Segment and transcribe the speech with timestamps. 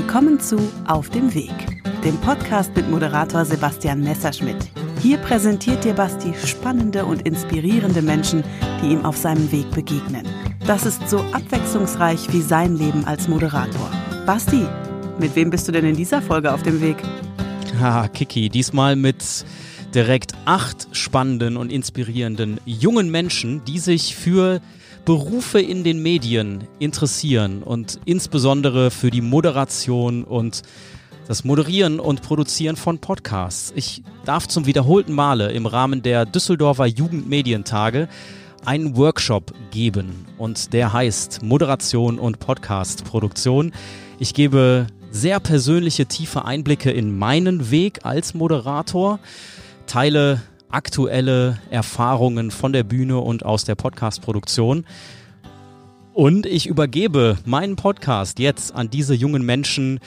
[0.00, 4.70] Willkommen zu Auf dem Weg, dem Podcast mit Moderator Sebastian Messerschmidt.
[5.02, 8.44] Hier präsentiert dir Basti spannende und inspirierende Menschen,
[8.80, 10.24] die ihm auf seinem Weg begegnen.
[10.68, 13.90] Das ist so abwechslungsreich wie sein Leben als Moderator.
[14.24, 14.68] Basti,
[15.18, 16.98] mit wem bist du denn in dieser Folge auf dem Weg?
[17.80, 19.44] Ha, Kiki, diesmal mit
[19.96, 24.60] direkt acht spannenden und inspirierenden jungen Menschen, die sich für
[25.08, 30.60] Berufe in den Medien interessieren und insbesondere für die Moderation und
[31.26, 33.72] das Moderieren und Produzieren von Podcasts.
[33.74, 38.06] Ich darf zum wiederholten Male im Rahmen der Düsseldorfer Jugendmedientage
[38.66, 43.72] einen Workshop geben und der heißt Moderation und Podcastproduktion.
[44.18, 49.20] Ich gebe sehr persönliche, tiefe Einblicke in meinen Weg als Moderator,
[49.86, 54.84] teile aktuelle Erfahrungen von der Bühne und aus der Podcast-Produktion.
[56.12, 60.00] Und ich übergebe meinen Podcast jetzt an diese jungen Menschen.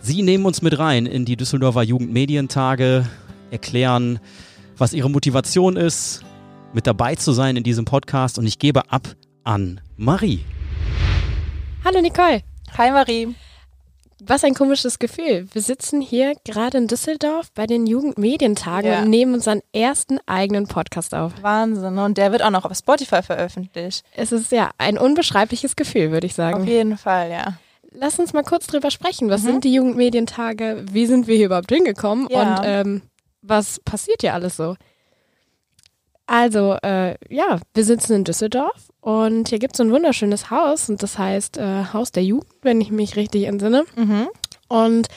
[0.00, 3.06] Sie nehmen uns mit rein in die Düsseldorfer Jugendmedientage,
[3.50, 4.20] erklären,
[4.76, 6.22] was ihre Motivation ist,
[6.72, 8.38] mit dabei zu sein in diesem Podcast.
[8.38, 9.08] Und ich gebe ab
[9.44, 10.40] an Marie.
[11.84, 12.42] Hallo Nicole.
[12.76, 13.34] Hi Marie.
[14.26, 15.46] Was ein komisches Gefühl.
[15.52, 19.02] Wir sitzen hier gerade in Düsseldorf bei den Jugendmedientagen Ja.
[19.02, 21.32] und nehmen unseren ersten eigenen Podcast auf.
[21.42, 21.98] Wahnsinn.
[21.98, 24.04] Und der wird auch noch auf Spotify veröffentlicht.
[24.16, 26.66] Es ist ja ein unbeschreibliches Gefühl, würde ich Auf sagen.
[26.66, 27.54] jeden Fall, ja.
[27.92, 29.30] Lass uns mal kurz drüber sprechen.
[29.30, 30.84] Was sind die Jugendmedientage?
[30.90, 32.26] Wie sind wir hier überhaupt hingekommen?
[32.30, 32.56] Ja.
[32.58, 33.02] Und ähm,
[33.42, 34.74] was passiert hier alles so?
[36.26, 40.88] Also, äh, ja, wir sitzen in Düsseldorf und hier gibt es so ein wunderschönes Haus
[40.88, 43.84] und das heißt äh, Haus der Jugend, wenn ich mich richtig entsinne.
[43.96, 44.28] Mhm.
[44.66, 45.08] Und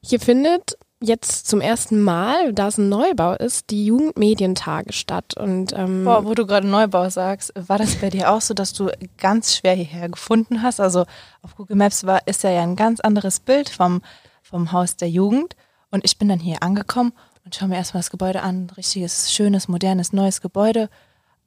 [0.00, 5.36] hier findet jetzt zum ersten Mal, da es ein Neubau ist, die Jugendmedientage statt.
[5.36, 8.74] Und ähm, Boah, wo du gerade Neubau sagst, war das bei dir auch so, dass
[8.74, 10.78] du ganz schwer hierher gefunden hast?
[10.78, 11.04] Also
[11.42, 14.02] auf Google Maps war, ist ja ein ganz anderes Bild vom,
[14.44, 15.56] vom Haus der Jugend.
[15.90, 17.12] Und ich bin dann hier angekommen
[17.44, 18.70] und schaue mir erstmal das Gebäude an.
[18.76, 20.88] Richtiges, schönes, modernes, neues Gebäude.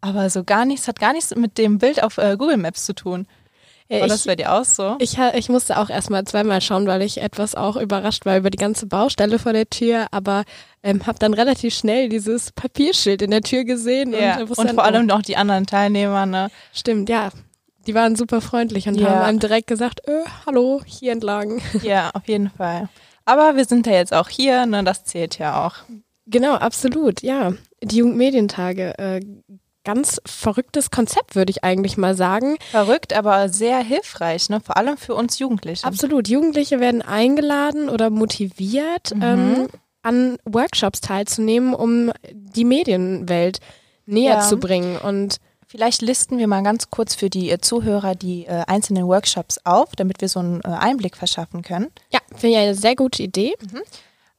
[0.05, 2.93] Aber so gar nichts, hat gar nichts mit dem Bild auf äh, Google Maps zu
[2.93, 3.25] tun.
[3.89, 4.97] ja, War das ich, bei dir auch so?
[4.99, 8.57] ich, ich musste auch erstmal zweimal schauen, weil ich etwas auch überrascht war über die
[8.59, 10.43] ganze Baustelle vor der Tür, aber
[10.83, 14.37] ähm, habe dann relativ schnell dieses Papierschild in der Tür gesehen ja.
[14.41, 16.49] und, Und dann, vor oh, allem auch die anderen Teilnehmer, ne?
[16.71, 17.29] stimmt, ja.
[17.87, 19.09] Die waren super freundlich und Ja.
[19.09, 21.61] haben einem direkt gesagt, äh, hallo, hier entlang.
[21.83, 22.89] Ja, auf jeden Fall.
[23.25, 24.83] Aber wir sind ja jetzt auch hier, ne?
[24.83, 25.75] Das zählt ja auch.
[26.27, 27.53] Genau, absolut, ja.
[27.83, 29.19] Die Jugendmedientage, äh,
[29.85, 32.57] ganz verrücktes Konzept, würde ich eigentlich mal sagen.
[32.71, 34.59] Verrückt, aber sehr hilfreich, ne?
[34.59, 35.85] Vor allem für uns Jugendliche.
[35.87, 36.27] Absolut.
[36.27, 39.67] Jugendliche werden eingeladen oder motiviert, ähm,
[40.01, 43.59] an Workshops teilzunehmen, um die Medienwelt
[44.05, 44.39] näher Ja.
[44.41, 44.97] zu bringen.
[44.97, 45.37] Und
[45.67, 49.89] Vielleicht listen wir mal ganz kurz für die äh, Zuhörer die äh, einzelnen Workshops auf,
[49.97, 51.87] damit wir so einen äh, Einblick verschaffen können.
[52.13, 53.55] ja, finde ich eine sehr gute Idee.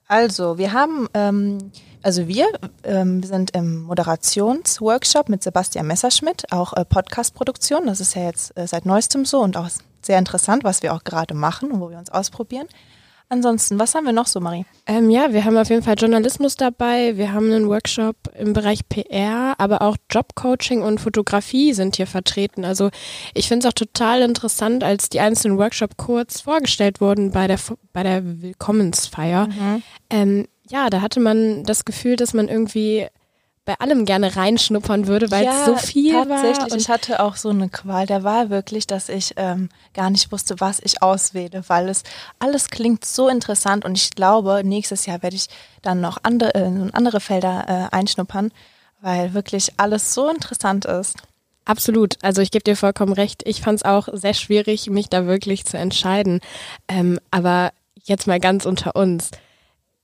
[0.08, 1.72] Also, wir haben, ähm,
[2.02, 2.46] also wir,
[2.84, 7.86] ähm, sind im Moderationsworkshop mit Sebastian Messerschmidt, auch äh, Podcast-Produktion.
[7.86, 9.68] Das ist ja jetzt äh, seit neuestem so und auch
[10.02, 12.68] sehr interessant, was wir auch gerade machen und wo wir uns ausprobieren.
[13.28, 14.64] Ansonsten, was haben wir noch so, Marie?
[14.86, 17.16] Ähm, ja, wir haben auf jeden Fall Journalismus dabei.
[17.16, 22.64] Wir haben einen Workshop im Bereich PR, aber auch Jobcoaching und Fotografie sind hier vertreten.
[22.64, 22.90] Also
[23.34, 27.58] ich finde es auch total interessant, als die einzelnen Workshops kurz vorgestellt wurden bei der,
[27.92, 29.48] bei der Willkommensfeier.
[30.08, 33.06] Ähm, ja, da hatte man das Gefühl, dass man irgendwie
[33.66, 36.58] bei allem gerne reinschnuppern würde, weil es so viel tatsächlich.
[36.58, 36.72] war.
[36.72, 40.32] Und ich hatte auch so eine Qual der Wahl wirklich, dass ich ähm, gar nicht
[40.32, 42.04] wusste, was ich auswähle, weil es
[42.38, 45.48] alles klingt so interessant und ich glaube, nächstes Jahr werde ich
[45.82, 48.52] dann noch andere, äh, andere Felder äh, einschnuppern,
[49.02, 51.16] weil wirklich alles so interessant ist.
[51.64, 52.14] Absolut.
[52.22, 53.42] Also ich gebe dir vollkommen recht.
[53.44, 56.40] Ich fand es auch sehr schwierig, mich da wirklich zu entscheiden.
[56.86, 57.72] Ähm, aber
[58.04, 59.32] jetzt mal ganz unter uns.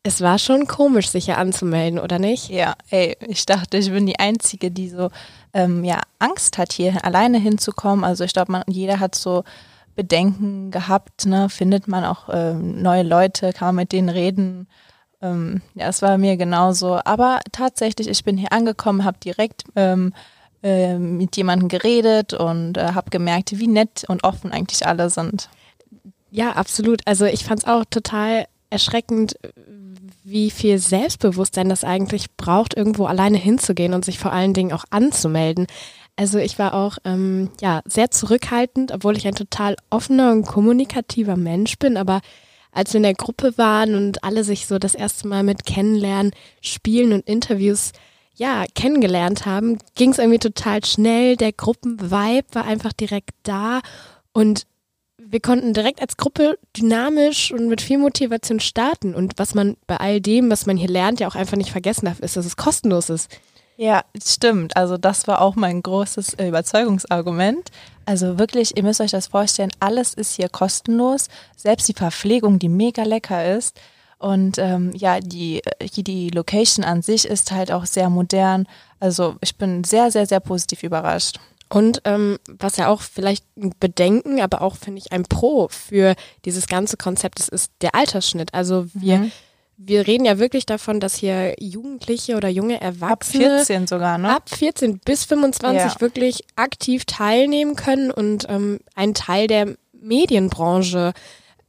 [0.05, 2.49] Es war schon komisch, sich hier anzumelden, oder nicht?
[2.49, 5.11] Ja, ey, ich dachte, ich bin die Einzige, die so
[5.53, 8.05] ähm, ja Angst hat, hier alleine hinzukommen.
[8.05, 9.45] Also ich glaube, jeder hat so
[9.95, 11.49] Bedenken gehabt, ne?
[11.49, 14.67] Findet man auch ähm, neue Leute, kann man mit denen reden.
[15.21, 16.99] Ähm, ja, es war mir genauso.
[17.05, 20.13] Aber tatsächlich, ich bin hier angekommen, habe direkt ähm,
[20.65, 25.49] äh, mit jemandem geredet und äh, habe gemerkt, wie nett und offen eigentlich alle sind.
[26.31, 27.03] Ja, absolut.
[27.07, 29.37] Also ich fand es auch total erschreckend,
[30.25, 34.85] wie viel Selbstbewusstsein das eigentlich braucht, irgendwo alleine hinzugehen und sich vor allen Dingen auch
[34.91, 35.67] anzumelden.
[36.17, 41.37] Also ich war auch ähm, ja sehr zurückhaltend, obwohl ich ein total offener und kommunikativer
[41.37, 41.97] Mensch bin.
[41.97, 42.21] Aber
[42.71, 46.33] als wir in der Gruppe waren und alle sich so das erste Mal mit Kennenlernen,
[46.61, 47.93] Spielen und Interviews
[48.35, 51.37] ja kennengelernt haben, ging es irgendwie total schnell.
[51.37, 53.81] Der Gruppenvibe war einfach direkt da
[54.33, 54.67] und
[55.33, 59.15] wir konnten direkt als Gruppe dynamisch und mit viel Motivation starten.
[59.15, 62.05] Und was man bei all dem, was man hier lernt, ja auch einfach nicht vergessen
[62.05, 63.31] darf, ist, dass es kostenlos ist.
[63.79, 64.77] Ja, stimmt.
[64.77, 67.71] Also das war auch mein großes äh, Überzeugungsargument.
[68.05, 71.29] Also wirklich, ihr müsst euch das vorstellen, alles ist hier kostenlos.
[71.57, 73.81] Selbst die Verpflegung, die mega lecker ist.
[74.19, 75.63] Und ähm, ja, die,
[75.97, 78.69] die Location an sich ist halt auch sehr modern.
[79.01, 81.41] Also ich bin sehr, sehr, sehr positiv überrascht.
[81.73, 86.15] Und ähm, was ja auch vielleicht ein Bedenken, aber auch finde ich ein Pro für
[86.45, 88.53] dieses ganze Konzept ist, ist der Altersschnitt.
[88.53, 89.33] Also wir, mhm.
[89.79, 94.37] wir reden ja wirklich davon, dass hier Jugendliche oder junge Erwachsene ab 14 sogar, ne?
[94.37, 96.01] Ab 14 bis 25 ja.
[96.03, 101.15] wirklich aktiv teilnehmen können und ähm, einen Teil der Medienbranche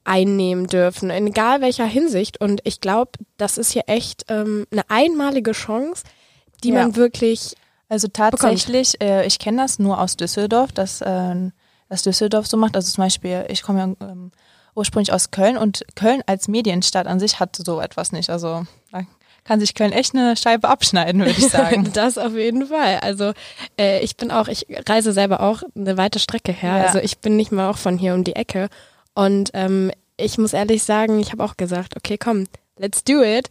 [0.04, 2.42] einnehmen dürfen, in egal welcher Hinsicht.
[2.42, 6.04] Und ich glaube, das ist hier echt ähm, eine einmalige Chance,
[6.62, 6.82] die ja.
[6.82, 7.56] man wirklich.
[7.94, 11.36] Also tatsächlich, äh, ich kenne das nur aus Düsseldorf, dass, äh,
[11.90, 12.76] dass Düsseldorf so macht.
[12.76, 14.32] Also zum Beispiel, ich komme ja ähm,
[14.74, 18.32] ursprünglich aus Köln und Köln als Medienstadt an sich hat so etwas nicht.
[18.32, 19.02] Also da
[19.44, 21.92] kann sich Köln echt eine Scheibe abschneiden, würde ich sagen.
[21.94, 22.98] das auf jeden Fall.
[23.02, 23.34] Also
[23.80, 26.78] äh, ich bin auch, ich reise selber auch eine weite Strecke her.
[26.78, 26.86] Ja.
[26.86, 28.70] Also ich bin nicht mal auch von hier um die Ecke.
[29.14, 32.46] Und ähm, ich muss ehrlich sagen, ich habe auch gesagt, okay, komm,
[32.76, 33.50] let's do it.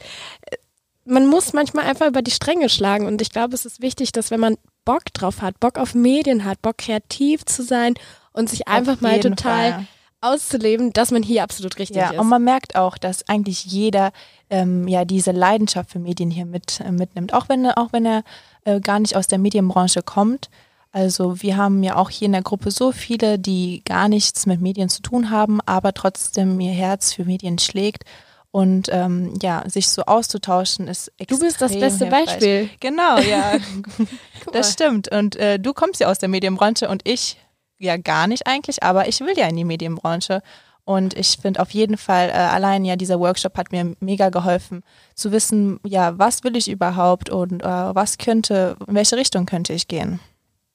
[1.04, 4.30] Man muss manchmal einfach über die Stränge schlagen und ich glaube, es ist wichtig, dass
[4.30, 7.94] wenn man Bock drauf hat, Bock auf Medien hat, Bock kreativ zu sein
[8.32, 9.86] und sich einfach mal total Fall.
[10.20, 12.18] auszuleben, dass man hier absolut richtig ja, ist.
[12.18, 14.12] Und man merkt auch, dass eigentlich jeder
[14.50, 18.22] ähm, ja diese Leidenschaft für Medien hier mit äh, mitnimmt, auch wenn auch wenn er
[18.64, 20.50] äh, gar nicht aus der Medienbranche kommt.
[20.92, 24.60] Also wir haben ja auch hier in der Gruppe so viele, die gar nichts mit
[24.60, 28.04] Medien zu tun haben, aber trotzdem ihr Herz für Medien schlägt.
[28.52, 32.26] Und ähm, ja, sich so auszutauschen ist extrem Du bist das beste hilfreich.
[32.26, 32.70] Beispiel.
[32.80, 33.54] Genau, ja.
[34.52, 35.10] das stimmt.
[35.10, 37.38] Und äh, du kommst ja aus der Medienbranche und ich
[37.78, 40.42] ja gar nicht eigentlich, aber ich will ja in die Medienbranche.
[40.84, 44.82] Und ich finde auf jeden Fall, äh, allein ja dieser Workshop hat mir mega geholfen,
[45.14, 49.72] zu wissen, ja, was will ich überhaupt und äh, was könnte, in welche Richtung könnte
[49.72, 50.20] ich gehen.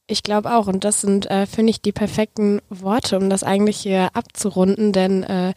[0.08, 0.68] Ich glaube auch.
[0.68, 4.94] Und das sind, äh, finde ich, die perfekten Worte, um das eigentlich hier abzurunden.
[4.94, 5.54] Denn äh,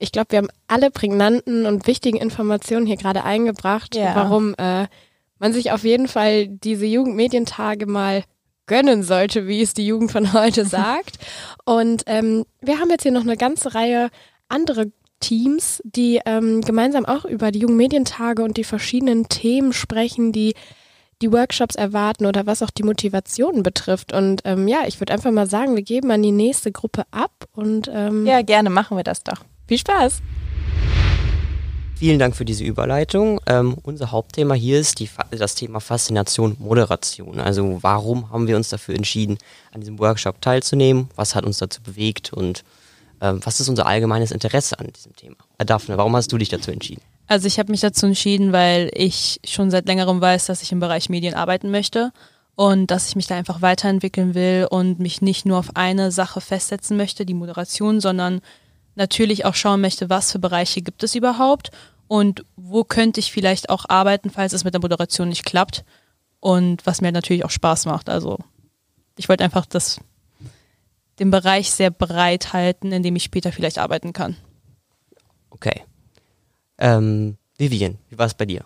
[0.00, 4.16] ich glaube, wir haben alle prägnanten und wichtigen Informationen hier gerade eingebracht, ja.
[4.16, 4.86] warum äh,
[5.38, 8.24] man sich auf jeden Fall diese Jugendmedientage mal
[8.66, 11.18] gönnen sollte, wie es die Jugend von heute sagt.
[11.64, 14.08] Und ähm, wir haben jetzt hier noch eine ganze Reihe
[14.48, 20.54] andere Teams, die ähm, gemeinsam auch über die Jugendmedientage und die verschiedenen Themen sprechen, die
[21.20, 24.14] die Workshops erwarten oder was auch die Motivation betrifft.
[24.14, 27.46] Und ähm, ja, ich würde einfach mal sagen, wir geben an die nächste Gruppe ab
[27.52, 29.44] und ähm, ja, gerne machen wir das doch.
[29.70, 30.20] Viel Spaß!
[31.94, 33.40] Vielen Dank für diese Überleitung.
[33.46, 37.38] Ähm, unser Hauptthema hier ist die, das Thema Faszination Moderation.
[37.38, 39.38] Also warum haben wir uns dafür entschieden,
[39.72, 41.08] an diesem Workshop teilzunehmen?
[41.14, 42.64] Was hat uns dazu bewegt und
[43.20, 45.36] ähm, was ist unser allgemeines Interesse an diesem Thema?
[45.56, 47.02] Herr Daphne, warum hast du dich dazu entschieden?
[47.28, 50.80] Also ich habe mich dazu entschieden, weil ich schon seit längerem weiß, dass ich im
[50.80, 52.10] Bereich Medien arbeiten möchte
[52.56, 56.40] und dass ich mich da einfach weiterentwickeln will und mich nicht nur auf eine Sache
[56.40, 58.40] festsetzen möchte, die Moderation, sondern
[58.94, 61.70] natürlich auch schauen möchte, was für Bereiche gibt es überhaupt
[62.08, 65.84] und wo könnte ich vielleicht auch arbeiten, falls es mit der Moderation nicht klappt
[66.40, 68.08] und was mir natürlich auch Spaß macht.
[68.08, 68.38] Also
[69.16, 70.00] ich wollte einfach das,
[71.18, 74.36] den Bereich sehr breit halten, in dem ich später vielleicht arbeiten kann.
[75.50, 75.82] Okay.
[76.78, 78.64] Ähm, Vivian, wie war es bei dir?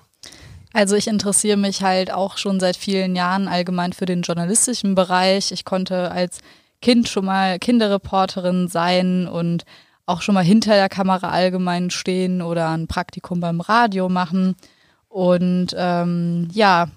[0.72, 5.52] Also ich interessiere mich halt auch schon seit vielen Jahren allgemein für den journalistischen Bereich.
[5.52, 6.38] Ich konnte als
[6.82, 9.64] Kind schon mal Kinderreporterin sein und
[10.06, 14.54] auch schon mal hinter der Kamera allgemein stehen oder ein Praktikum beim Radio machen.
[15.08, 16.88] Und ähm, ja,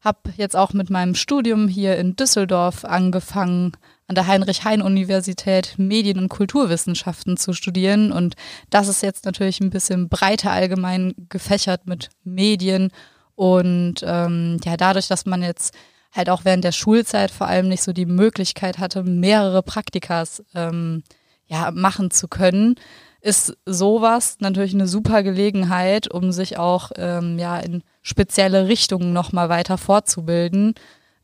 [0.00, 3.72] habe jetzt auch mit meinem Studium hier in Düsseldorf angefangen,
[4.06, 8.12] an der Heinrich-Hein-Universität Medien- und Kulturwissenschaften zu studieren.
[8.12, 8.34] Und
[8.68, 12.90] das ist jetzt natürlich ein bisschen breiter allgemein gefächert mit Medien.
[13.34, 15.74] Und ähm, ja, dadurch, dass man jetzt
[16.12, 21.02] halt auch während der Schulzeit vor allem nicht so die Möglichkeit hatte, mehrere Praktikas ähm,
[21.46, 22.76] ja, machen zu können,
[23.20, 29.48] ist sowas natürlich eine super Gelegenheit, um sich auch ähm, ja in spezielle Richtungen nochmal
[29.48, 30.74] weiter fortzubilden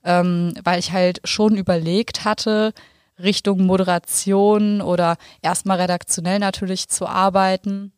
[0.05, 2.73] ähm, weil ich halt schon überlegt hatte,
[3.19, 7.93] Richtung Moderation oder erstmal redaktionell natürlich zu arbeiten.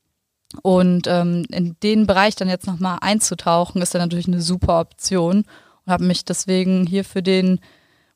[0.63, 5.45] Und ähm, in den Bereich dann jetzt nochmal einzutauchen, ist dann natürlich eine super Option
[5.87, 7.61] und habe mich deswegen hier für den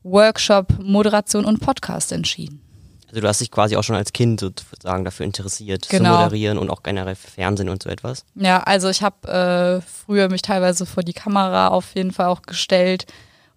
[0.03, 2.66] Workshop Moderation und Podcast entschieden.
[3.17, 6.17] Also du hast dich quasi auch schon als Kind sozusagen dafür interessiert, genau.
[6.17, 8.27] zu moderieren und auch generell Fernsehen und so etwas?
[8.35, 12.43] Ja, also ich habe äh, früher mich teilweise vor die Kamera auf jeden Fall auch
[12.43, 13.07] gestellt,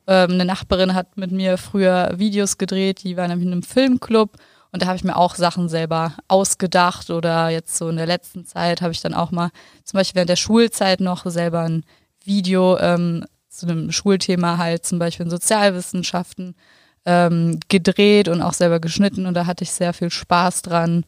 [0.07, 4.37] ähm, eine Nachbarin hat mit mir früher Videos gedreht, die war nämlich in einem Filmclub
[4.71, 8.45] Und da habe ich mir auch Sachen selber ausgedacht oder jetzt so in der letzten
[8.45, 9.49] Zeit habe ich dann auch mal
[9.83, 11.83] zum Beispiel während der Schulzeit noch selber ein
[12.23, 16.55] Video ähm, zu einem Schulthema halt zum Beispiel in Sozialwissenschaften
[17.05, 21.05] ähm, gedreht und auch selber geschnitten und da hatte ich sehr viel Spaß dran.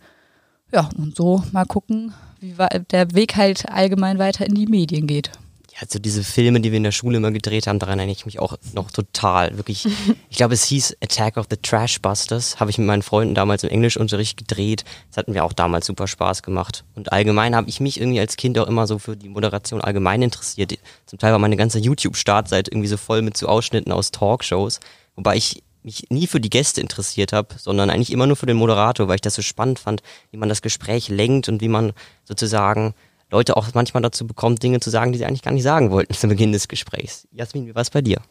[0.73, 2.55] Ja, und so mal gucken, wie
[2.91, 5.31] der Weg halt allgemein weiter in die Medien geht.
[5.73, 8.25] Ja, also diese Filme, die wir in der Schule immer gedreht haben, daran erinnere ich
[8.25, 9.55] mich auch noch total.
[9.57, 9.85] Wirklich,
[10.29, 13.69] ich glaube, es hieß Attack of the Trashbusters, habe ich mit meinen Freunden damals im
[13.69, 14.83] Englischunterricht gedreht.
[15.09, 16.83] Das hatten wir auch damals super Spaß gemacht.
[16.95, 20.21] Und allgemein habe ich mich irgendwie als Kind auch immer so für die Moderation allgemein
[20.21, 20.77] interessiert.
[21.05, 24.81] Zum Teil war meine ganze YouTube-Startzeit irgendwie so voll mit so Ausschnitten aus Talkshows.
[25.15, 28.57] Wobei ich mich nie für die Gäste interessiert habe, sondern eigentlich immer nur für den
[28.57, 31.93] Moderator, weil ich das so spannend fand, wie man das Gespräch lenkt und wie man
[32.23, 32.93] sozusagen
[33.31, 36.13] Leute auch manchmal dazu bekommt, Dinge zu sagen, die sie eigentlich gar nicht sagen wollten
[36.13, 37.27] zu Beginn des Gesprächs.
[37.31, 38.21] Jasmin, wie war es bei dir?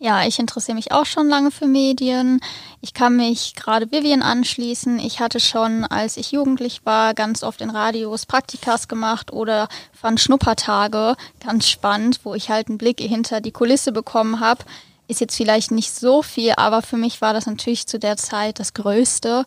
[0.00, 2.40] Ja, ich interessiere mich auch schon lange für Medien.
[2.80, 5.00] Ich kann mich gerade Vivian anschließen.
[5.00, 10.20] Ich hatte schon, als ich jugendlich war, ganz oft in Radios Praktikas gemacht oder fand
[10.20, 14.64] Schnuppertage ganz spannend, wo ich halt einen Blick hinter die Kulisse bekommen habe
[15.08, 18.60] ist jetzt vielleicht nicht so viel, aber für mich war das natürlich zu der Zeit
[18.60, 19.44] das Größte.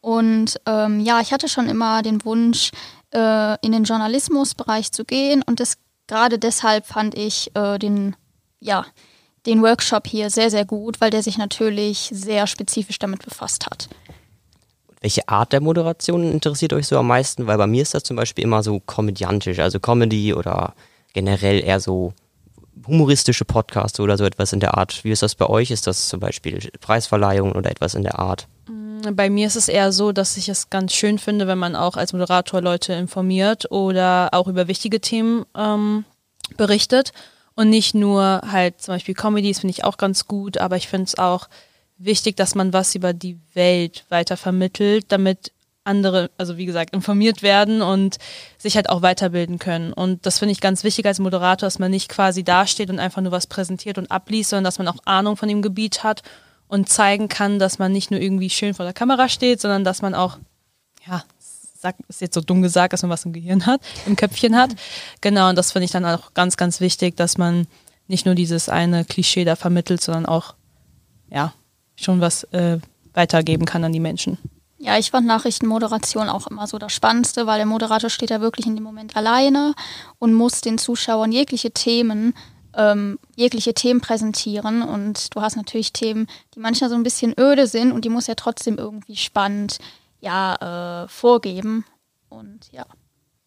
[0.00, 2.70] Und ähm, ja, ich hatte schon immer den Wunsch,
[3.14, 5.42] äh, in den Journalismusbereich zu gehen.
[5.42, 8.16] Und das gerade deshalb fand ich äh, den,
[8.60, 8.84] ja,
[9.46, 13.88] den Workshop hier sehr, sehr gut, weil der sich natürlich sehr spezifisch damit befasst hat.
[15.00, 17.46] Welche Art der Moderation interessiert euch so am meisten?
[17.46, 20.74] Weil bei mir ist das zum Beispiel immer so komödiantisch, also Comedy oder
[21.12, 22.12] generell eher so
[22.86, 25.04] humoristische Podcasts oder so etwas in der Art.
[25.04, 25.70] Wie ist das bei euch?
[25.70, 28.48] Ist das zum Beispiel Preisverleihungen oder etwas in der Art?
[28.68, 31.76] Mm, bei mir ist es eher so, dass ich es ganz schön finde, wenn man
[31.76, 36.04] auch als Moderator Leute informiert oder auch über wichtige Themen ähm,
[36.56, 37.12] berichtet
[37.54, 41.06] und nicht nur halt zum Beispiel Comedies finde ich auch ganz gut, aber ich finde
[41.06, 41.48] es auch
[41.98, 45.52] wichtig, dass man was über die Welt weiter vermittelt, damit
[45.86, 48.16] andere, also wie gesagt, informiert werden und
[48.58, 49.92] sich halt auch weiterbilden können.
[49.92, 53.22] Und das finde ich ganz wichtig als Moderator, dass man nicht quasi dasteht und einfach
[53.22, 56.22] nur was präsentiert und abliest, sondern dass man auch Ahnung von dem Gebiet hat
[56.68, 60.02] und zeigen kann, dass man nicht nur irgendwie schön vor der Kamera steht, sondern dass
[60.02, 60.38] man auch,
[61.06, 61.22] ja,
[61.86, 64.70] sag, ist jetzt so dumm gesagt, dass man was im Gehirn hat, im Köpfchen hat.
[65.20, 67.66] Genau, und das finde ich dann auch ganz, ganz wichtig, dass man
[68.08, 70.54] nicht nur dieses eine Klischee da vermittelt, sondern auch,
[71.30, 71.52] ja,
[71.96, 72.78] schon was äh,
[73.14, 74.38] weitergeben kann an die Menschen.
[74.78, 78.66] Ja, ich fand Nachrichtenmoderation auch immer so das Spannendste, weil der Moderator steht ja wirklich
[78.66, 79.74] in dem Moment alleine
[80.18, 82.34] und muss den Zuschauern jegliche Themen,
[82.74, 84.82] ähm, jegliche Themen präsentieren.
[84.82, 88.28] Und du hast natürlich Themen, die manchmal so ein bisschen öde sind und die muss
[88.28, 89.78] er trotzdem irgendwie spannend
[90.20, 91.84] ja, äh, vorgeben.
[92.28, 92.84] Und ja.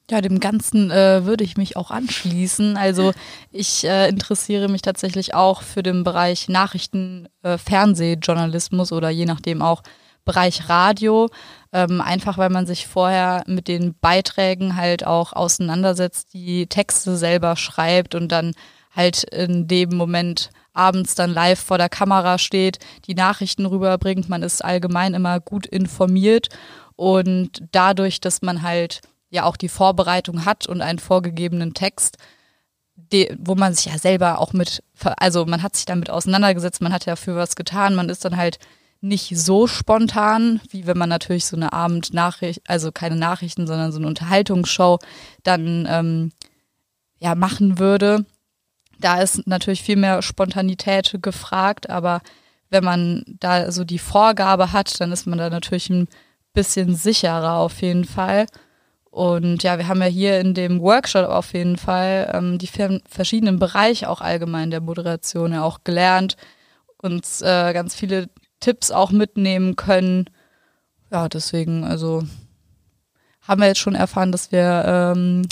[0.10, 2.76] Ja, dem Ganzen äh, würde ich mich auch anschließen.
[2.76, 3.14] Also
[3.52, 9.62] ich äh, interessiere mich tatsächlich auch für den Bereich Nachrichten, äh, Fernsehjournalismus oder je nachdem
[9.62, 9.84] auch
[10.26, 11.30] Bereich Radio,
[11.74, 17.56] ähm, einfach weil man sich vorher mit den Beiträgen halt auch auseinandersetzt, die Texte selber
[17.56, 18.54] schreibt und dann
[18.96, 24.30] halt in dem Moment abends dann live vor der Kamera steht, die Nachrichten rüberbringt.
[24.30, 26.50] Man ist allgemein immer gut informiert
[26.96, 32.18] und dadurch, dass man halt ja auch die Vorbereitung hat und einen vorgegebenen Text,
[32.96, 34.84] de, wo man sich ja selber auch mit,
[35.18, 38.38] also man hat sich damit auseinandergesetzt, man hat ja für was getan, man ist dann
[38.38, 38.60] halt
[39.02, 44.00] nicht so spontan, wie wenn man natürlich so eine Abendnachricht, also keine Nachrichten, sondern so
[44.00, 45.00] eine Unterhaltungsshow
[45.44, 46.32] dann ähm,
[47.20, 48.26] ja machen würde.
[49.00, 52.22] Da ist natürlich viel mehr Spontanität gefragt, aber
[52.70, 56.08] wenn man da so die Vorgabe hat, dann ist man da natürlich ein
[56.54, 58.48] bisschen sicherer auf jeden Fall.
[59.12, 62.70] Und ja, wir haben ja hier in dem Workshop auf jeden Fall ähm, die
[63.08, 66.36] verschiedenen Bereiche auch allgemein der Moderation ja auch gelernt,
[67.02, 68.30] uns äh, ganz viele
[68.60, 70.30] Tipps auch mitnehmen können.
[71.12, 72.24] Ja, deswegen, also
[73.42, 75.48] haben wir jetzt schon erfahren, dass wir ähm,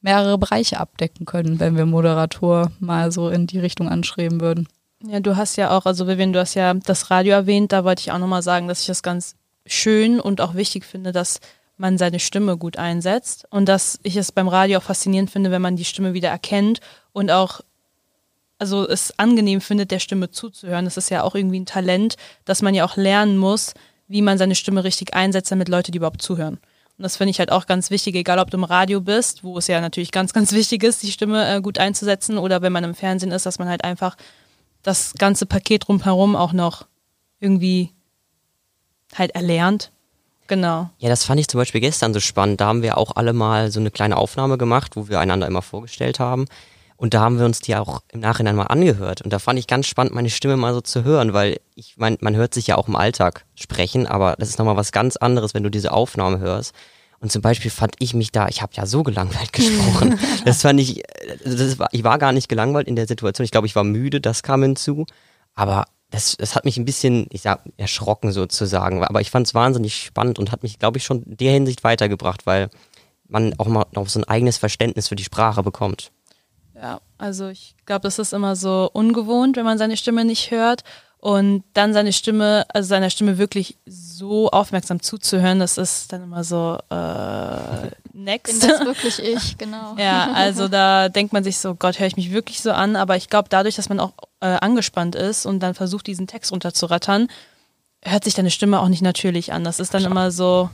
[0.00, 4.68] mehrere Bereiche abdecken können, wenn wir Moderator mal so in die Richtung anschreiben würden.
[5.04, 8.00] Ja, du hast ja auch, also Vivian, du hast ja das Radio erwähnt, da wollte
[8.00, 9.34] ich auch nochmal sagen, dass ich das ganz
[9.66, 11.40] schön und auch wichtig finde, dass
[11.76, 15.62] man seine Stimme gut einsetzt und dass ich es beim Radio auch faszinierend finde, wenn
[15.62, 16.80] man die Stimme wieder erkennt
[17.12, 17.60] und auch
[18.62, 20.84] also es angenehm findet, der Stimme zuzuhören.
[20.84, 22.14] Das ist ja auch irgendwie ein Talent,
[22.44, 23.74] dass man ja auch lernen muss,
[24.06, 26.60] wie man seine Stimme richtig einsetzt, damit Leute die überhaupt zuhören.
[26.96, 29.58] Und das finde ich halt auch ganz wichtig, egal ob du im Radio bist, wo
[29.58, 32.84] es ja natürlich ganz, ganz wichtig ist, die Stimme äh, gut einzusetzen, oder wenn man
[32.84, 34.16] im Fernsehen ist, dass man halt einfach
[34.84, 36.86] das ganze Paket drumherum auch noch
[37.40, 37.90] irgendwie
[39.12, 39.90] halt erlernt.
[40.46, 40.88] Genau.
[40.98, 42.60] Ja, das fand ich zum Beispiel gestern so spannend.
[42.60, 45.62] Da haben wir auch alle mal so eine kleine Aufnahme gemacht, wo wir einander immer
[45.62, 46.46] vorgestellt haben.
[47.02, 49.22] Und da haben wir uns die auch im Nachhinein mal angehört.
[49.22, 52.16] Und da fand ich ganz spannend, meine Stimme mal so zu hören, weil ich meine,
[52.20, 55.52] man hört sich ja auch im Alltag sprechen, aber das ist nochmal was ganz anderes,
[55.52, 56.76] wenn du diese Aufnahme hörst.
[57.18, 60.16] Und zum Beispiel fand ich mich da, ich habe ja so gelangweilt gesprochen.
[60.44, 61.02] das fand ich,
[61.44, 63.44] das war, ich war gar nicht gelangweilt in der Situation.
[63.44, 65.06] Ich glaube, ich war müde, das kam hinzu.
[65.56, 69.02] Aber das, das hat mich ein bisschen, ich sag, erschrocken sozusagen.
[69.02, 71.82] Aber ich fand es wahnsinnig spannend und hat mich, glaube ich, schon in der Hinsicht
[71.82, 72.70] weitergebracht, weil
[73.26, 76.12] man auch mal noch so ein eigenes Verständnis für die Sprache bekommt.
[76.82, 80.82] Ja, also ich glaube, das ist immer so ungewohnt, wenn man seine Stimme nicht hört
[81.18, 86.42] und dann seine Stimme, also seiner Stimme wirklich so aufmerksam zuzuhören, das ist dann immer
[86.42, 88.60] so äh, next.
[88.60, 89.94] Bin das wirklich ich, genau.
[89.96, 93.16] ja, also da denkt man sich so, Gott, höre ich mich wirklich so an, aber
[93.16, 97.28] ich glaube, dadurch, dass man auch äh, angespannt ist und dann versucht, diesen Text runterzurattern,
[98.04, 99.62] hört sich deine Stimme auch nicht natürlich an.
[99.62, 100.68] Das ist dann immer so,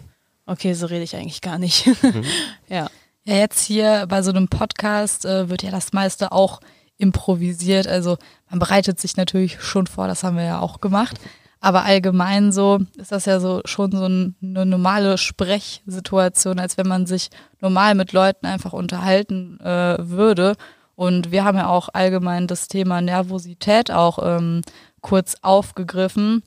[0.46, 1.86] okay, so rede ich eigentlich gar nicht.
[2.02, 2.24] Mhm.
[2.68, 2.88] ja.
[3.28, 6.60] Ja, jetzt hier bei so einem Podcast äh, wird ja das meiste auch
[6.96, 7.86] improvisiert.
[7.86, 8.16] Also
[8.48, 11.20] man bereitet sich natürlich schon vor, das haben wir ja auch gemacht.
[11.60, 17.04] Aber allgemein so ist das ja so schon so eine normale Sprechsituation, als wenn man
[17.04, 17.28] sich
[17.60, 20.56] normal mit Leuten einfach unterhalten äh, würde.
[20.94, 24.62] Und wir haben ja auch allgemein das Thema Nervosität auch ähm,
[25.02, 26.42] kurz aufgegriffen.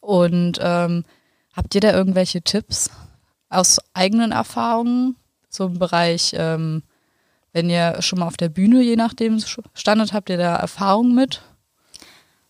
[0.00, 1.04] Und ähm,
[1.52, 2.90] habt ihr da irgendwelche Tipps
[3.48, 5.14] aus eigenen Erfahrungen?
[5.50, 6.82] So im Bereich, ähm,
[7.52, 9.42] wenn ihr schon mal auf der Bühne, je nachdem,
[9.74, 11.42] standet, habt ihr da Erfahrung mit?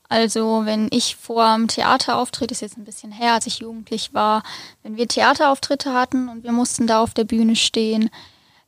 [0.08, 4.12] Also wenn ich vor dem Theater auftritt, ist jetzt ein bisschen her, als ich jugendlich
[4.12, 4.42] war,
[4.82, 8.10] wenn wir Theaterauftritte hatten und wir mussten da auf der Bühne stehen,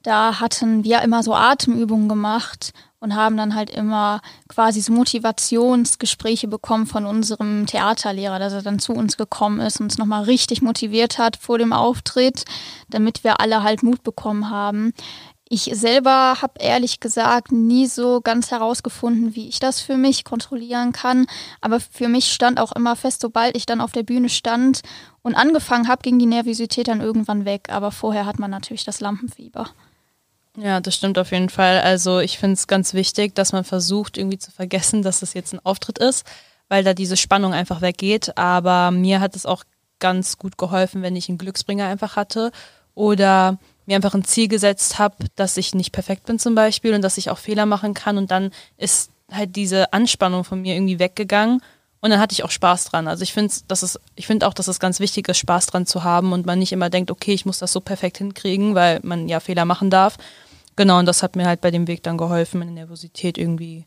[0.02, 6.46] da hatten wir immer so Atemübungen gemacht und haben dann halt immer quasi so Motivationsgespräche
[6.46, 10.62] bekommen von unserem Theaterlehrer, dass er dann zu uns gekommen ist und uns nochmal richtig
[10.62, 12.44] motiviert hat vor dem Auftritt,
[12.90, 14.92] damit wir alle halt Mut bekommen haben.
[15.48, 20.92] Ich selber habe ehrlich gesagt nie so ganz herausgefunden, wie ich das für mich kontrollieren
[20.92, 21.26] kann.
[21.60, 24.80] Aber für mich stand auch immer fest, sobald ich dann auf der Bühne stand
[25.22, 27.68] und angefangen habe, ging die Nervosität dann irgendwann weg.
[27.68, 29.68] Aber vorher hat man natürlich das Lampenfieber.
[30.56, 31.80] Ja, das stimmt auf jeden Fall.
[31.80, 35.54] Also ich finde es ganz wichtig, dass man versucht, irgendwie zu vergessen, dass es jetzt
[35.54, 36.26] ein Auftritt ist,
[36.68, 38.36] weil da diese Spannung einfach weggeht.
[38.36, 39.64] Aber mir hat es auch
[39.98, 42.52] ganz gut geholfen, wenn ich einen Glücksbringer einfach hatte
[42.94, 47.02] oder mir einfach ein Ziel gesetzt habe, dass ich nicht perfekt bin zum Beispiel und
[47.02, 50.98] dass ich auch Fehler machen kann und dann ist halt diese Anspannung von mir irgendwie
[50.98, 51.62] weggegangen
[52.00, 53.06] und dann hatte ich auch Spaß dran.
[53.06, 55.86] Also ich finde, das ist, ich finde auch, dass es ganz wichtig ist, Spaß dran
[55.86, 58.98] zu haben und man nicht immer denkt, okay, ich muss das so perfekt hinkriegen, weil
[59.04, 60.18] man ja Fehler machen darf.
[60.76, 63.86] Genau, und das hat mir halt bei dem Weg dann geholfen, meine Nervosität irgendwie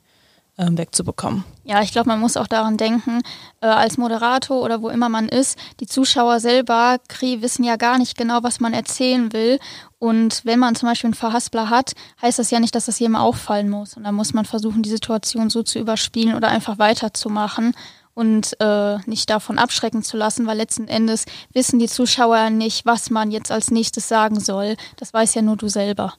[0.58, 1.44] ähm, wegzubekommen.
[1.64, 3.22] Ja, ich glaube, man muss auch daran denken,
[3.62, 8.18] äh, als Moderator oder wo immer man ist, die Zuschauer selber wissen ja gar nicht
[8.18, 9.60] genau, was man erzählen will.
[10.00, 13.16] Und wenn man zum Beispiel einen Verhaspler hat, heißt das ja nicht, dass das jedem
[13.16, 13.98] auffallen muss.
[13.98, 17.74] Und dann muss man versuchen, die Situation so zu überspielen oder einfach weiterzumachen
[18.14, 23.10] und äh, nicht davon abschrecken zu lassen, weil letzten Endes wissen die Zuschauer nicht, was
[23.10, 24.78] man jetzt als nächstes sagen soll.
[24.96, 26.14] Das weiß ja nur du selber.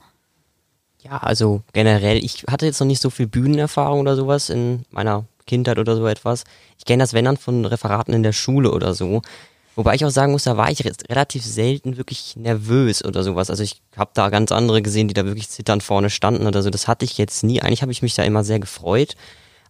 [1.07, 5.25] Ja, also generell, ich hatte jetzt noch nicht so viel Bühnenerfahrung oder sowas in meiner
[5.47, 6.43] Kindheit oder so etwas.
[6.79, 9.23] Ich kenne das, wenn dann, von Referaten in der Schule oder so.
[9.77, 13.51] Wobei ich auch sagen muss, da war ich relativ selten wirklich nervös oder sowas.
[13.51, 16.71] Also ich habe da ganz andere gesehen, die da wirklich zitternd vorne standen oder so.
[16.71, 17.63] Das hatte ich jetzt nie.
[17.63, 19.15] Eigentlich habe ich mich da immer sehr gefreut.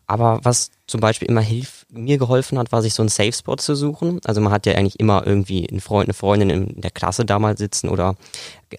[0.07, 3.57] Aber was zum Beispiel immer hilf, mir geholfen hat, war sich so einen Safe Spot
[3.57, 4.21] zu suchen.
[4.25, 7.59] Also man hat ja eigentlich immer irgendwie einen Freund, eine Freundin in der Klasse damals
[7.59, 8.15] sitzen oder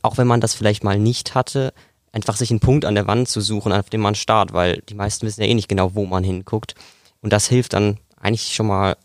[0.02, 1.74] auch wenn man das vielleicht mal nicht hatte,
[2.18, 4.96] einfach sich einen Punkt an der Wand zu suchen, auf dem man starrt, weil die
[4.96, 6.74] meisten wissen ja eh nicht genau, wo man hinguckt.
[7.22, 8.98] Und das hilft dann eigentlich schon mal,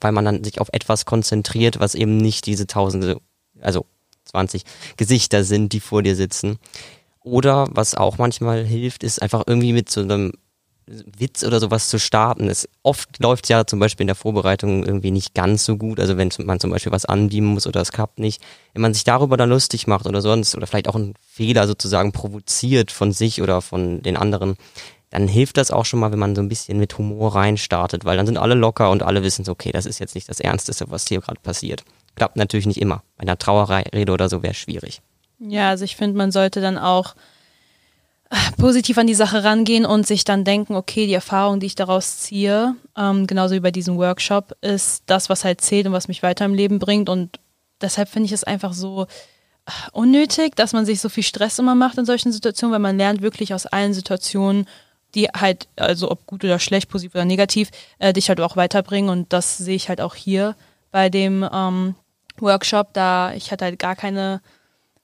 [0.00, 3.20] weil man dann sich auf etwas konzentriert, was eben nicht diese tausende,
[3.60, 3.86] also
[4.26, 4.62] 20
[4.96, 6.58] Gesichter sind, die vor dir sitzen.
[7.24, 10.32] Oder was auch manchmal hilft, ist einfach irgendwie mit so einem
[11.18, 12.48] Witz oder sowas zu starten.
[12.48, 16.00] Es, oft läuft ja zum Beispiel in der Vorbereitung irgendwie nicht ganz so gut.
[16.00, 18.42] Also wenn man zum Beispiel was anbeamen muss oder es klappt nicht.
[18.72, 22.12] Wenn man sich darüber dann lustig macht oder sonst oder vielleicht auch einen Fehler sozusagen
[22.12, 24.56] provoziert von sich oder von den anderen,
[25.10, 28.16] dann hilft das auch schon mal, wenn man so ein bisschen mit Humor reinstartet, weil
[28.16, 30.86] dann sind alle locker und alle wissen so, okay, das ist jetzt nicht das Ernsteste,
[30.88, 31.84] was hier gerade passiert.
[32.14, 33.02] Klappt natürlich nicht immer.
[33.16, 35.02] Bei einer Trauerrede oder so wäre schwierig.
[35.40, 37.14] Ja, also ich finde, man sollte dann auch
[38.58, 42.18] positiv an die Sache rangehen und sich dann denken, okay, die Erfahrung, die ich daraus
[42.18, 46.22] ziehe, ähm, genauso wie bei diesem Workshop, ist das, was halt zählt und was mich
[46.22, 47.08] weiter im Leben bringt.
[47.08, 47.40] Und
[47.80, 49.06] deshalb finde ich es einfach so
[49.66, 52.98] äh, unnötig, dass man sich so viel Stress immer macht in solchen Situationen, weil man
[52.98, 54.66] lernt wirklich aus allen Situationen,
[55.16, 59.10] die halt, also ob gut oder schlecht, positiv oder negativ, äh, dich halt auch weiterbringen.
[59.10, 60.54] Und das sehe ich halt auch hier
[60.92, 61.96] bei dem ähm,
[62.38, 64.40] Workshop, da ich hatte halt gar keine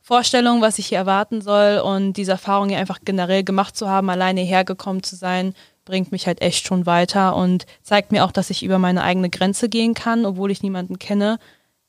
[0.06, 4.08] Vorstellung, was ich hier erwarten soll und diese Erfahrung hier einfach generell gemacht zu haben,
[4.08, 5.52] alleine hergekommen zu sein,
[5.84, 9.30] bringt mich halt echt schon weiter und zeigt mir auch, dass ich über meine eigene
[9.30, 11.40] Grenze gehen kann, obwohl ich niemanden kenne.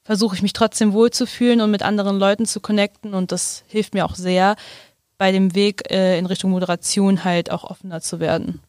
[0.03, 4.03] Versuche ich mich trotzdem wohlzufühlen und mit anderen Leuten zu connecten und das hilft mir
[4.03, 4.56] auch sehr,
[5.19, 8.62] bei dem Weg äh, in Richtung Moderation halt auch offener zu werden.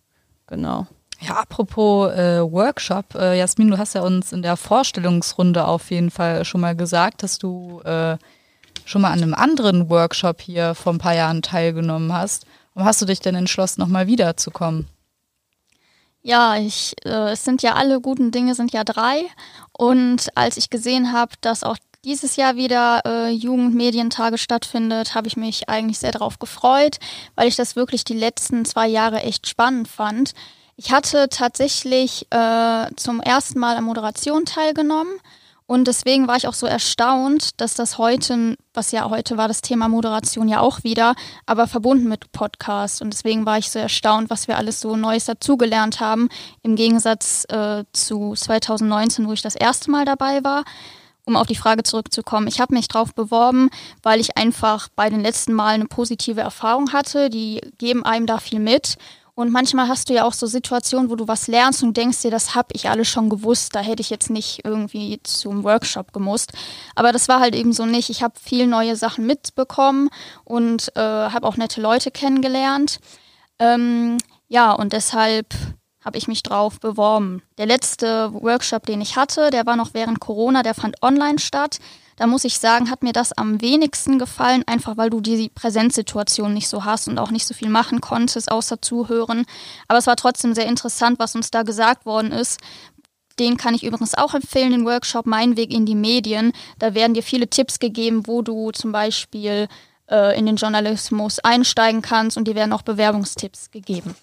[0.47, 0.87] Genau.
[1.21, 6.11] Ja, apropos äh, Workshop, äh, Jasmin, du hast ja uns in der Vorstellungsrunde auf jeden
[6.11, 8.19] Fall schon mal gesagt, dass du äh,
[8.89, 12.47] schon mal an einem anderen Workshop hier vor ein paar Jahren teilgenommen hast.
[12.75, 14.87] Warum hast du dich denn entschlossen, nochmal wiederzukommen?
[16.23, 19.27] Ja, ich, äh, es sind ja alle guten Dinge sind ja drei.
[19.73, 25.37] Und als ich gesehen habe, dass auch dieses Jahr wieder äh, Jugendmedientage stattfindet, habe ich
[25.37, 26.99] mich eigentlich sehr darauf gefreut,
[27.35, 30.33] weil ich das wirklich die letzten zwei Jahre echt spannend fand.
[30.77, 35.21] Ich hatte tatsächlich äh, zum ersten Mal an Moderation teilgenommen
[35.69, 39.61] und deswegen war ich auch so erstaunt, dass das heute, was ja heute war das
[39.61, 43.03] Thema Moderation ja auch wieder, aber verbunden mit Podcast.
[43.03, 46.31] Und deswegen war ich so erstaunt, was wir alles so Neues dazugelernt haben,
[46.63, 50.65] im Gegensatz äh, zu 2019, wo ich das erste Mal dabei war.
[51.27, 53.69] Um auf die Frage zurückzukommen, ich habe mich drauf beworben,
[54.03, 57.29] weil ich einfach bei den letzten Malen eine positive Erfahrung hatte.
[57.29, 58.97] Die geben einem da viel mit.
[59.39, 62.31] Und manchmal hast du ja auch so Situationen, wo du was lernst und denkst dir,
[62.33, 66.51] das habe ich alles schon gewusst, da hätte ich jetzt nicht irgendwie zum Workshop gemusst.
[66.97, 68.11] Aber das war halt eben so nicht.
[68.11, 70.11] Ich habe viel neue Sachen mitbekommen
[70.43, 72.99] und äh, habe auch nette Leute kennengelernt.
[73.61, 75.55] Ähm, ja, und deshalb
[76.05, 77.41] habe ich mich drauf beworben.
[77.59, 81.79] Der letzte Workshop, den ich hatte, der war noch während Corona, der fand online statt
[82.19, 86.53] da muss ich sagen, hat mir das am wenigsten gefallen, einfach weil du die Präsenzsituation
[86.53, 89.47] nicht so hast und auch nicht so viel machen konntest, außer zuhören.
[89.87, 92.61] Aber es war trotzdem sehr interessant, was uns da gesagt worden ist.
[93.39, 96.53] Den kann ich übrigens auch empfehlen, den Workshop Mein Weg in die Medien.
[96.81, 99.69] Da werden dir viele Tipps gegeben, wo du zum Beispiel
[100.11, 104.17] äh, in den Journalismus einsteigen kannst und dir werden auch Bewerbungstipps gegeben.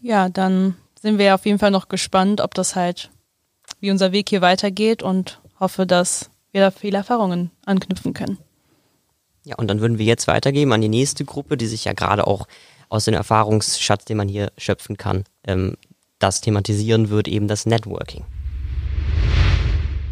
[0.00, 3.10] Ja, dann sind wir auf jeden Fall noch gespannt, ob das halt,
[3.78, 8.38] wie unser Weg hier weitergeht und hoffe, dass wir da viele Erfahrungen anknüpfen können.
[9.44, 12.26] Ja, und dann würden wir jetzt weitergeben an die nächste Gruppe, die sich ja gerade
[12.26, 12.46] auch
[12.88, 15.76] aus dem Erfahrungsschatz, den man hier schöpfen kann, ähm,
[16.18, 18.24] das thematisieren wird, eben das Networking.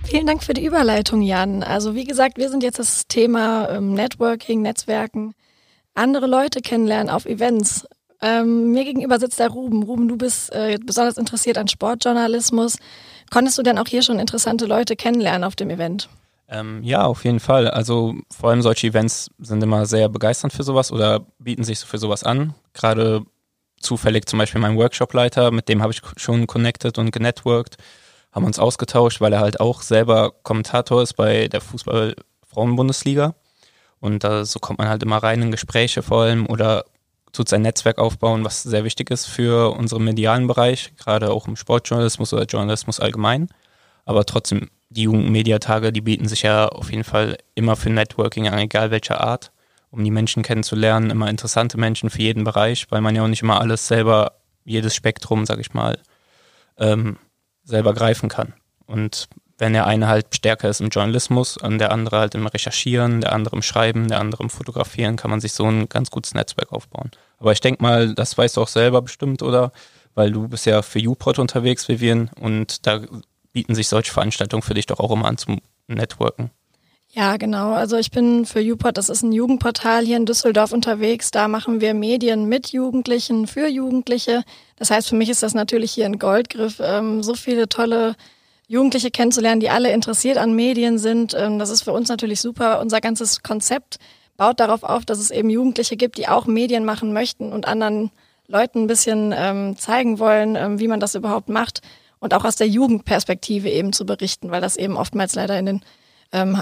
[0.04, 1.62] Vielen Dank für die Überleitung, Jan.
[1.64, 5.34] Also wie gesagt, wir sind jetzt das Thema ähm, Networking, Netzwerken,
[5.94, 7.86] andere Leute kennenlernen auf Events.
[8.22, 9.82] Ähm, mir gegenüber sitzt der Ruben.
[9.82, 12.76] Ruben, du bist äh, besonders interessiert an Sportjournalismus.
[13.30, 16.08] Konntest du denn auch hier schon interessante Leute kennenlernen auf dem Event?
[16.48, 17.68] Ähm, ja, auf jeden Fall.
[17.68, 21.98] Also vor allem solche Events sind immer sehr begeisternd für sowas oder bieten sich für
[21.98, 22.54] sowas an.
[22.72, 23.22] Gerade
[23.80, 27.76] zufällig zum Beispiel mein Workshopleiter, mit dem habe ich schon connected und genetworked,
[28.32, 33.34] haben uns ausgetauscht, weil er halt auch selber Kommentator ist bei der Fußball-Frauen-Bundesliga.
[33.98, 36.84] Und da so kommt man halt immer rein in Gespräche vor allem oder
[37.32, 41.56] tut sein Netzwerk aufbauen, was sehr wichtig ist für unseren medialen Bereich, gerade auch im
[41.56, 43.48] Sportjournalismus oder Journalismus allgemein.
[44.04, 48.58] Aber trotzdem, die Jugendmediatage, die bieten sich ja auf jeden Fall immer für Networking an,
[48.58, 49.52] egal welcher Art,
[49.90, 53.42] um die Menschen kennenzulernen, immer interessante Menschen für jeden Bereich, weil man ja auch nicht
[53.42, 54.32] immer alles selber,
[54.64, 55.98] jedes Spektrum, sag ich mal,
[56.78, 57.18] ähm,
[57.64, 58.54] selber greifen kann.
[58.86, 63.20] Und wenn der eine halt stärker ist im Journalismus und der andere halt im Recherchieren,
[63.20, 66.34] der andere im Schreiben, der andere im Fotografieren, kann man sich so ein ganz gutes
[66.34, 67.10] Netzwerk aufbauen.
[67.38, 69.72] Aber ich denke mal, das weißt du auch selber bestimmt, oder?
[70.14, 73.00] Weil du bist ja für UPod unterwegs, Vivian, und da
[73.52, 76.50] bieten sich solche Veranstaltungen für dich doch auch immer an zum Networken.
[77.12, 77.72] Ja, genau.
[77.72, 81.30] Also ich bin für UPod, das ist ein Jugendportal hier in Düsseldorf unterwegs.
[81.30, 84.42] Da machen wir Medien mit Jugendlichen, für Jugendliche.
[84.76, 88.16] Das heißt, für mich ist das natürlich hier ein Goldgriff, ähm, so viele tolle
[88.68, 91.34] Jugendliche kennenzulernen, die alle interessiert an Medien sind.
[91.34, 92.80] Ähm, das ist für uns natürlich super.
[92.80, 93.98] Unser ganzes Konzept
[94.36, 98.10] baut darauf auf, dass es eben Jugendliche gibt, die auch Medien machen möchten und anderen
[98.48, 101.80] Leuten ein bisschen ähm, zeigen wollen, ähm, wie man das überhaupt macht
[102.18, 105.84] und auch aus der Jugendperspektive eben zu berichten, weil das eben oftmals leider in den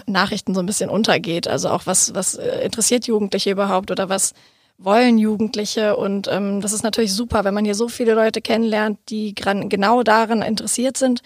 [0.06, 1.48] Nachrichten so ein bisschen untergeht.
[1.48, 4.34] Also auch was, was äh, interessiert Jugendliche überhaupt oder was
[4.76, 8.98] wollen Jugendliche und ähm, das ist natürlich super, wenn man hier so viele Leute kennenlernt,
[9.08, 11.22] die genau daran interessiert sind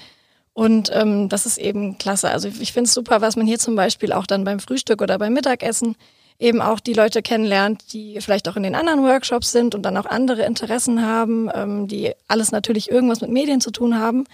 [0.58, 2.30] und ähm, das ist eben klasse.
[2.30, 5.16] Also ich finde es super, was man hier zum Beispiel auch dann beim Frühstück oder
[5.16, 5.94] beim Mittagessen
[6.40, 9.96] eben auch die Leute kennenlernt, die vielleicht auch in den anderen Workshops sind und dann
[9.96, 14.24] auch andere Interessen haben, ähm, die alles natürlich irgendwas mit Medien zu tun haben,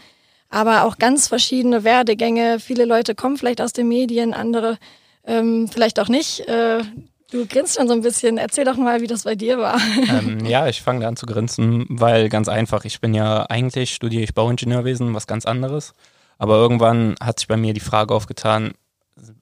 [0.48, 2.58] aber auch ganz verschiedene Werdegänge.
[2.58, 4.78] Viele Leute kommen vielleicht aus den Medien, andere
[5.26, 6.48] ähm, vielleicht auch nicht.
[6.48, 6.84] Äh,
[7.30, 8.38] Du grinst schon so ein bisschen.
[8.38, 9.80] Erzähl doch mal, wie das bei dir war.
[10.08, 14.22] Ähm, ja, ich fange an zu grinsen, weil ganz einfach, ich bin ja eigentlich, studiere
[14.22, 15.94] ich Bauingenieurwesen, was ganz anderes.
[16.38, 18.73] Aber irgendwann hat sich bei mir die Frage aufgetan,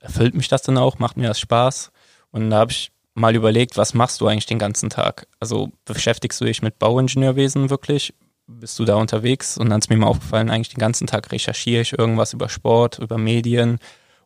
[0.00, 1.90] erfüllt mich das dann auch, macht mir das Spaß.
[2.31, 5.26] Und da habe ich mal überlegt, was machst du eigentlich den ganzen Tag?
[5.40, 8.14] Also beschäftigst du dich mit Bauingenieurwesen wirklich?
[8.46, 9.59] Bist du da unterwegs?
[9.59, 12.98] Und dann ist mir mal aufgefallen, eigentlich den ganzen Tag recherchiere ich irgendwas über Sport,
[12.98, 13.78] über Medien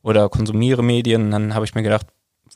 [0.02, 1.26] oder konsumiere Medien.
[1.26, 2.07] Und dann habe ich mir gedacht,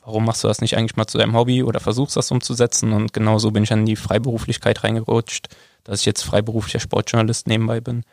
[0.03, 2.93] warum machst du das nicht eigentlich mal zu deinem Hobby oder versuchst das umzusetzen?
[2.93, 5.47] Und genauso bin ich in die Freiberuflichkeit reingerutscht,
[5.83, 8.03] dass ich jetzt freiberuflicher Sportjournalist nebenbei bin.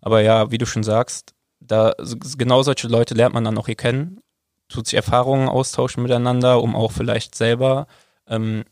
[0.00, 1.34] Aber ja, wie du schon sagst,
[1.66, 1.94] da
[2.38, 4.20] genau solche Leute lernt man dann auch hier kennen
[4.68, 7.86] tut sich Erfahrungen austauschen miteinander, um auch vielleicht selber
[8.28, 8.64] ähm,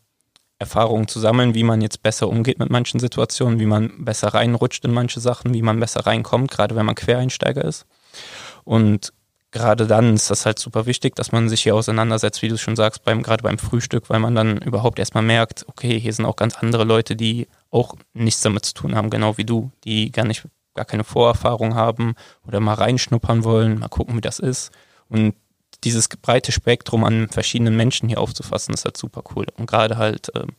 [0.59, 4.85] Erfahrungen zu sammeln, wie man jetzt besser umgeht mit manchen Situationen, wie man besser reinrutscht
[4.85, 7.85] in manche Sachen, wie man besser reinkommt, gerade wenn man Quereinsteiger ist.
[8.63, 9.13] Und
[9.51, 12.75] gerade dann ist das halt super wichtig, dass man sich hier auseinandersetzt, wie du schon
[12.75, 16.35] sagst, beim, gerade beim Frühstück, weil man dann überhaupt erstmal merkt, okay, hier sind auch
[16.35, 20.25] ganz andere Leute, die auch nichts damit zu tun haben, genau wie du, die gar
[20.25, 22.15] nicht, gar keine Vorerfahrung haben
[22.47, 24.71] oder mal reinschnuppern wollen, mal gucken, wie das ist.
[25.09, 25.33] Und
[25.83, 29.47] dieses breite Spektrum an verschiedenen Menschen hier aufzufassen, ist halt super cool.
[29.57, 30.49] Und gerade halt, ähm,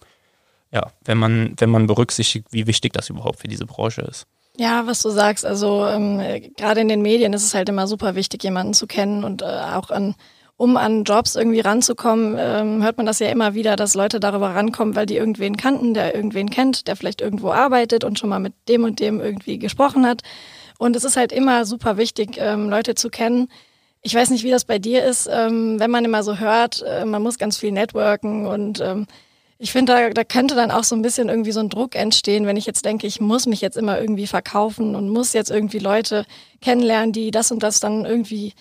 [0.72, 4.26] ja, wenn man, wenn man berücksichtigt, wie wichtig das überhaupt für diese Branche ist.
[4.58, 6.18] Ja, was du sagst, also ähm,
[6.56, 9.44] gerade in den Medien ist es halt immer super wichtig, jemanden zu kennen und äh,
[9.44, 10.14] auch an,
[10.56, 14.54] um an Jobs irgendwie ranzukommen, ähm, hört man das ja immer wieder, dass Leute darüber
[14.54, 18.40] rankommen, weil die irgendwen kannten, der irgendwen kennt, der vielleicht irgendwo arbeitet und schon mal
[18.40, 20.22] mit dem und dem irgendwie gesprochen hat.
[20.78, 23.48] Und es ist halt immer super wichtig, ähm, Leute zu kennen,
[24.02, 27.04] ich weiß nicht, wie das bei dir ist, ähm, wenn man immer so hört, äh,
[27.04, 29.06] man muss ganz viel networken und ähm,
[29.58, 32.46] ich finde, da, da könnte dann auch so ein bisschen irgendwie so ein Druck entstehen,
[32.46, 35.78] wenn ich jetzt denke, ich muss mich jetzt immer irgendwie verkaufen und muss jetzt irgendwie
[35.78, 36.26] Leute
[36.60, 38.52] kennenlernen, die das und das dann irgendwie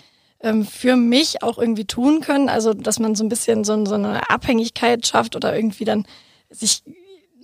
[0.64, 2.48] für mich auch irgendwie tun können.
[2.48, 6.06] Also, dass man so ein bisschen so, so eine Abhängigkeit schafft oder irgendwie dann
[6.50, 6.82] sich,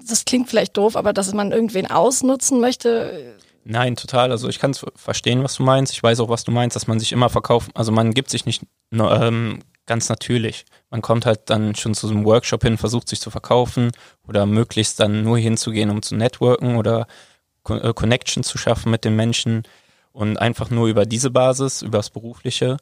[0.07, 4.33] das klingt vielleicht doof, aber dass man irgendwen ausnutzen möchte, Nein, total.
[4.33, 5.93] Also ich kann verstehen, was du meinst.
[5.93, 7.71] Ich weiß auch, was du meinst, dass man sich immer verkauft.
[7.75, 10.65] Also man gibt sich nicht ähm, ganz natürlich.
[10.91, 13.93] Man kommt halt dann schon zu so einem Workshop hin, versucht sich zu verkaufen
[14.27, 17.07] oder möglichst dann nur hinzugehen, um zu networken oder
[17.69, 19.63] äh, Connection zu schaffen mit den Menschen
[20.12, 22.77] und einfach nur über diese Basis, über das Berufliche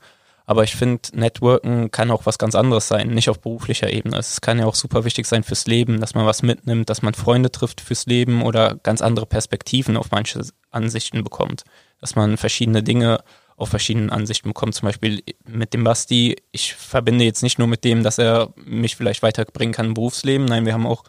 [0.50, 4.18] aber ich finde, Networken kann auch was ganz anderes sein, nicht auf beruflicher Ebene.
[4.18, 7.14] Es kann ja auch super wichtig sein fürs Leben, dass man was mitnimmt, dass man
[7.14, 10.40] Freunde trifft fürs Leben oder ganz andere Perspektiven auf manche
[10.72, 11.62] Ansichten bekommt.
[12.00, 13.20] Dass man verschiedene Dinge
[13.56, 14.74] auf verschiedenen Ansichten bekommt.
[14.74, 16.34] Zum Beispiel mit dem Basti.
[16.50, 20.46] Ich verbinde jetzt nicht nur mit dem, dass er mich vielleicht weiterbringen kann im Berufsleben.
[20.46, 21.04] Nein, wir haben auch,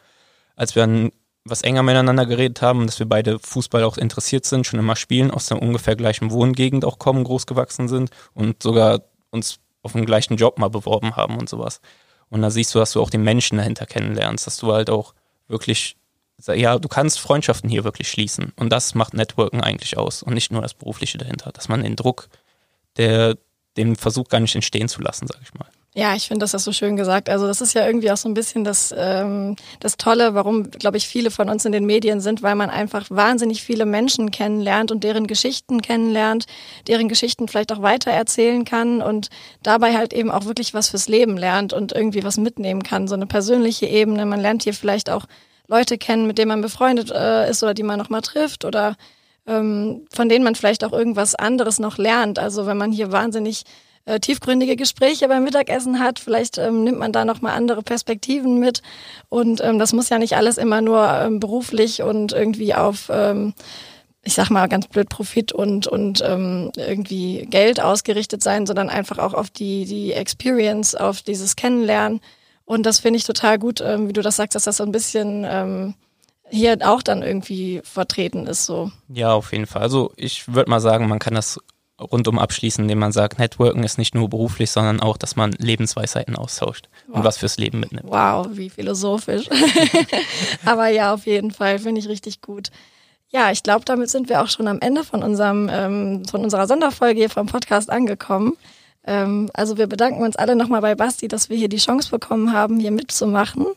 [0.55, 1.11] als wir dann
[1.43, 5.31] was enger miteinander geredet haben, dass wir beide Fußball auch interessiert sind, schon immer spielen,
[5.31, 9.01] aus der ungefähr gleichen Wohngegend auch kommen, groß gewachsen sind und sogar
[9.31, 11.81] uns auf den gleichen Job mal beworben haben und sowas.
[12.29, 15.13] Und da siehst du, dass du auch den Menschen dahinter kennenlernst, dass du halt auch
[15.47, 15.97] wirklich,
[16.47, 18.53] ja, du kannst Freundschaften hier wirklich schließen.
[18.55, 21.95] Und das macht Networken eigentlich aus und nicht nur das Berufliche dahinter, dass man den
[21.95, 22.29] Druck,
[22.97, 23.35] der,
[23.77, 25.67] den Versuch gar nicht entstehen zu lassen, sag ich mal.
[25.93, 27.27] Ja, ich finde, das hast du schön gesagt.
[27.29, 30.95] Also das ist ja irgendwie auch so ein bisschen das, ähm, das Tolle, warum, glaube
[30.95, 34.93] ich, viele von uns in den Medien sind, weil man einfach wahnsinnig viele Menschen kennenlernt
[34.93, 36.45] und deren Geschichten kennenlernt,
[36.87, 39.27] deren Geschichten vielleicht auch weitererzählen kann und
[39.63, 43.09] dabei halt eben auch wirklich was fürs Leben lernt und irgendwie was mitnehmen kann.
[43.09, 44.25] So eine persönliche Ebene.
[44.25, 45.25] Man lernt hier vielleicht auch
[45.67, 48.95] Leute kennen, mit denen man befreundet äh, ist oder die man noch mal trifft oder
[49.45, 52.39] ähm, von denen man vielleicht auch irgendwas anderes noch lernt.
[52.39, 53.63] Also wenn man hier wahnsinnig
[54.05, 56.19] äh, tiefgründige Gespräche beim Mittagessen hat.
[56.19, 58.81] Vielleicht ähm, nimmt man da nochmal andere Perspektiven mit.
[59.29, 63.53] Und ähm, das muss ja nicht alles immer nur ähm, beruflich und irgendwie auf, ähm,
[64.23, 69.17] ich sag mal ganz blöd, Profit und, und ähm, irgendwie Geld ausgerichtet sein, sondern einfach
[69.17, 72.21] auch auf die, die Experience, auf dieses Kennenlernen.
[72.65, 74.91] Und das finde ich total gut, ähm, wie du das sagst, dass das so ein
[74.91, 75.93] bisschen ähm,
[76.49, 78.65] hier auch dann irgendwie vertreten ist.
[78.65, 78.91] So.
[79.09, 79.81] Ja, auf jeden Fall.
[79.81, 81.59] Also ich würde mal sagen, man kann das
[82.01, 86.35] rundum abschließen, indem man sagt, Networken ist nicht nur beruflich, sondern auch, dass man Lebensweisheiten
[86.35, 87.17] austauscht wow.
[87.17, 88.09] und was fürs Leben mitnimmt.
[88.09, 89.47] Wow, wie philosophisch.
[90.65, 92.69] Aber ja, auf jeden Fall, finde ich richtig gut.
[93.29, 96.67] Ja, ich glaube, damit sind wir auch schon am Ende von unserem, ähm, von unserer
[96.67, 98.57] Sonderfolge hier vom Podcast angekommen.
[99.05, 102.51] Ähm, also wir bedanken uns alle nochmal bei Basti, dass wir hier die Chance bekommen
[102.51, 103.67] haben, hier mitzumachen.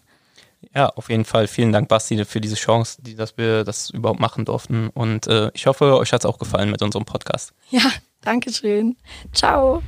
[0.74, 1.46] Ja, auf jeden Fall.
[1.46, 4.88] Vielen Dank, Basti, für diese Chance, die, dass wir das überhaupt machen durften.
[4.88, 7.52] Und äh, ich hoffe, euch hat es auch gefallen mit unserem Podcast.
[7.70, 7.82] Ja,
[8.24, 8.96] Dankeschön.
[9.32, 9.82] Ciao.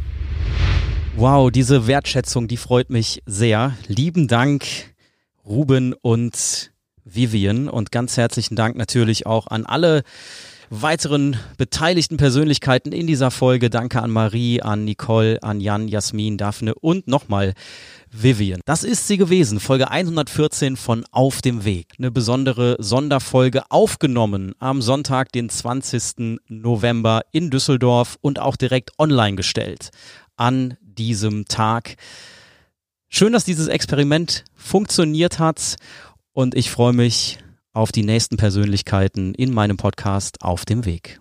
[1.16, 3.75] Wow, diese Wertschätzung, die freut mich sehr.
[3.87, 4.66] Lieben Dank,
[5.46, 6.72] Ruben und
[7.05, 7.68] Vivian.
[7.70, 10.03] Und ganz herzlichen Dank natürlich auch an alle
[10.68, 13.70] weiteren beteiligten Persönlichkeiten in dieser Folge.
[13.70, 17.55] Danke an Marie, an Nicole, an Jan, Jasmin, Daphne und nochmal
[18.22, 18.61] Vivian.
[18.64, 21.94] Das ist sie gewesen, Folge 114 von Auf dem Weg.
[21.98, 26.40] Eine besondere Sonderfolge aufgenommen am Sonntag, den 20.
[26.48, 29.90] November in Düsseldorf und auch direkt online gestellt.
[30.37, 31.96] an diesem Tag.
[33.09, 35.76] Schön, dass dieses Experiment funktioniert hat
[36.33, 37.38] und ich freue mich
[37.72, 41.20] auf die nächsten Persönlichkeiten in meinem Podcast auf dem Weg.